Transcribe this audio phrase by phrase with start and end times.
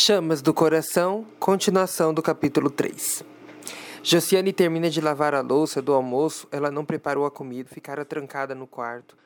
[0.00, 3.24] Chamas do Coração, continuação do capítulo 3.
[4.00, 8.54] Josiane termina de lavar a louça do almoço, ela não preparou a comida, ficara trancada
[8.54, 9.16] no quarto,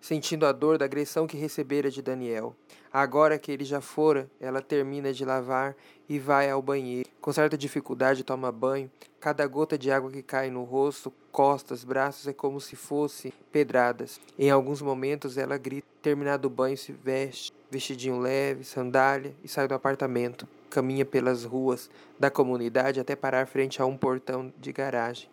[0.00, 2.56] sentindo a dor da agressão que recebera de Daniel.
[2.90, 5.76] Agora que ele já fora, ela termina de lavar
[6.08, 7.07] e vai ao banheiro.
[7.20, 8.90] Com certa dificuldade toma banho.
[9.20, 14.20] Cada gota de água que cai no rosto, costas, braços é como se fosse pedradas.
[14.38, 15.86] Em alguns momentos ela grita.
[16.00, 20.46] Terminado o banho, se veste, vestidinho leve, sandália e sai do apartamento.
[20.70, 25.28] Caminha pelas ruas da comunidade até parar frente a um portão de garagem.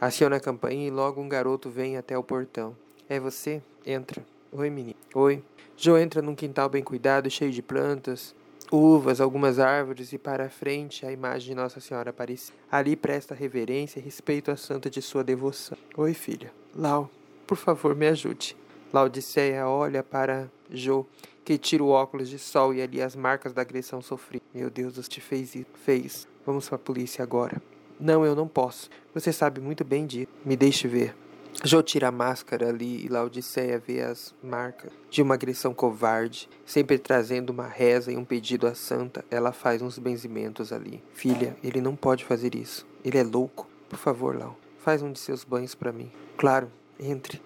[0.00, 2.76] Aciona a campainha e logo um garoto vem até o portão.
[3.08, 3.62] É você?
[3.86, 4.24] Entra.
[4.52, 4.96] Oi, menino.
[5.14, 5.42] Oi.
[5.76, 8.34] Joe entra num quintal bem cuidado, cheio de plantas,
[8.70, 12.56] uvas, algumas árvores e para frente a imagem de Nossa Senhora Aparecida.
[12.70, 15.76] Ali presta reverência e respeito à santa de sua devoção.
[15.96, 16.52] Oi, filha.
[16.74, 17.10] Lau,
[17.46, 18.56] por favor, me ajude.
[18.92, 21.06] Laodiceia olha para Jo,
[21.44, 24.44] que tira o óculos de sol e ali as marcas da agressão sofrida.
[24.54, 25.66] Meu Deus, você te fez isso.
[25.84, 26.28] Fez.
[26.44, 27.60] Vamos para a polícia agora.
[28.00, 28.88] Não, eu não posso.
[29.12, 30.28] Você sabe muito bem disso.
[30.44, 31.14] Me deixe ver.
[31.64, 36.98] Jô tira a máscara ali e Laodiceia vê as marcas de uma agressão covarde, sempre
[36.98, 39.24] trazendo uma reza e um pedido à santa.
[39.28, 41.02] Ela faz uns benzimentos ali.
[41.12, 42.86] Filha, ele não pode fazer isso.
[43.04, 43.68] Ele é louco.
[43.88, 46.12] Por favor, Lau, faz um de seus banhos para mim.
[46.36, 46.70] Claro,
[47.00, 47.42] entre.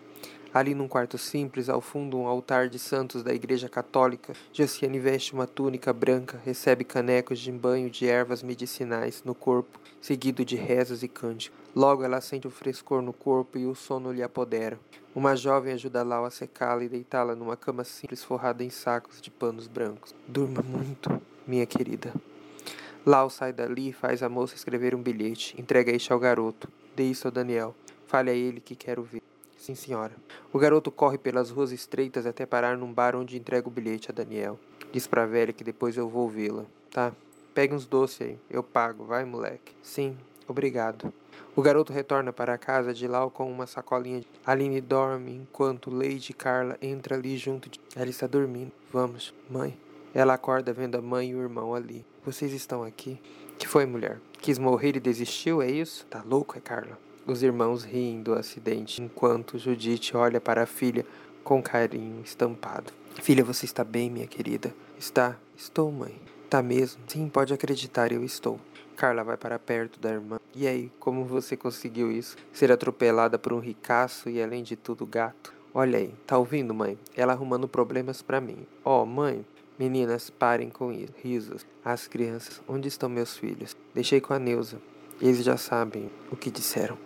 [0.54, 5.32] Ali num quarto simples, ao fundo um altar de santos da Igreja Católica, Josiane veste
[5.32, 11.02] uma túnica branca, recebe canecos de banho de ervas medicinais no corpo, seguido de rezas
[11.02, 11.58] e cânticos.
[11.74, 14.78] Logo ela sente o frescor no corpo e o sono lhe apodera.
[15.14, 19.30] Uma jovem ajuda Lau a secá-la e deitá-la numa cama simples forrada em sacos de
[19.30, 20.14] panos brancos.
[20.28, 22.12] Durma muito, minha querida.
[23.06, 25.58] Lau sai dali e faz a moça escrever um bilhete.
[25.58, 26.68] Entrega este ao garoto.
[26.94, 27.74] Dê isso ao Daniel.
[28.06, 29.21] Fale a ele que quero ver.
[29.62, 30.10] Sim, senhora.
[30.52, 34.12] O garoto corre pelas ruas estreitas até parar num bar onde entrega o bilhete a
[34.12, 34.58] Daniel.
[34.90, 36.64] Diz pra velha que depois eu vou vê-la.
[36.90, 37.12] Tá.
[37.54, 38.38] Pegue uns doces aí.
[38.50, 39.04] Eu pago.
[39.04, 39.72] Vai, moleque.
[39.80, 40.18] Sim.
[40.48, 41.12] Obrigado.
[41.54, 44.24] O garoto retorna para a casa de Lau com uma sacolinha.
[44.44, 47.78] Aline dorme enquanto Lady Carla entra ali junto de.
[47.94, 48.72] Ela está dormindo.
[48.92, 49.78] Vamos, mãe.
[50.12, 52.04] Ela acorda vendo a mãe e o irmão ali.
[52.26, 53.16] Vocês estão aqui?
[53.60, 54.18] Que foi, mulher?
[54.40, 56.04] Quis morrer e desistiu, é isso?
[56.06, 56.98] Tá louco, é Carla?
[57.24, 61.06] Os irmãos riem do acidente, enquanto Judite olha para a filha
[61.44, 62.92] com carinho estampado.
[63.22, 64.74] Filha, você está bem, minha querida?
[64.98, 65.38] Está?
[65.56, 66.20] Estou, mãe.
[66.50, 67.00] Tá mesmo?
[67.06, 68.58] Sim, pode acreditar, eu estou.
[68.96, 70.40] Carla vai para perto da irmã.
[70.52, 72.36] E aí, como você conseguiu isso?
[72.52, 75.54] Ser atropelada por um ricaço e, além de tudo, gato?
[75.72, 76.98] Olha aí, tá ouvindo, mãe?
[77.16, 78.66] Ela arrumando problemas para mim.
[78.84, 79.46] Ó, oh, mãe,
[79.78, 81.12] meninas, parem com isso.
[81.22, 81.64] Risos.
[81.84, 83.76] As crianças, onde estão meus filhos?
[83.94, 84.78] Deixei com a Neuza.
[85.20, 86.98] Eles já sabem o que disseram.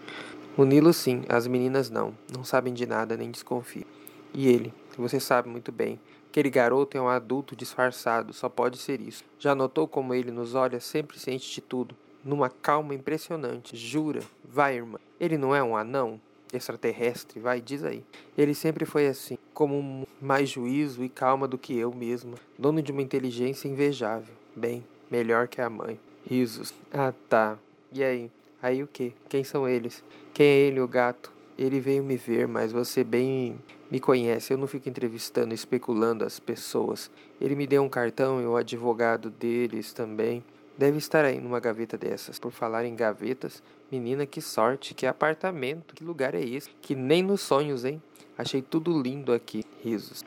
[0.57, 2.17] O Nilo sim, as meninas não.
[2.35, 3.87] Não sabem de nada nem desconfiam.
[4.33, 6.01] E ele, você sabe muito bem.
[6.31, 9.25] Aquele garoto é um adulto disfarçado, só pode ser isso.
[9.39, 11.95] Já notou como ele nos olha sempre ciente de tudo?
[12.25, 13.77] Numa calma impressionante.
[13.77, 14.21] Jura?
[14.45, 14.99] Vai, irmã.
[15.19, 16.21] Ele não é um anão?
[16.53, 17.41] Extraterrestre?
[17.41, 18.05] Vai, diz aí.
[18.37, 22.35] Ele sempre foi assim, como mais juízo e calma do que eu mesma.
[22.59, 24.35] Dono de uma inteligência invejável.
[24.55, 25.99] Bem, melhor que a mãe.
[26.29, 26.75] Risos.
[26.93, 27.59] Ah, tá.
[27.93, 28.31] E aí?
[28.63, 29.15] Aí o que?
[29.29, 30.03] Quem são eles?
[30.33, 31.33] Quem é ele, o gato?
[31.59, 33.59] Ele veio me ver, mas você bem
[33.91, 34.53] me conhece.
[34.53, 37.11] Eu não fico entrevistando, especulando as pessoas.
[37.41, 40.45] Ele me deu um cartão e o advogado deles também.
[40.77, 42.39] Deve estar aí numa gaveta dessas.
[42.39, 46.69] Por falar em gavetas, menina, que sorte, que apartamento, que lugar é esse?
[46.83, 48.03] Que nem nos sonhos, hein?
[48.37, 49.65] Achei tudo lindo aqui.
[49.83, 50.23] Risos.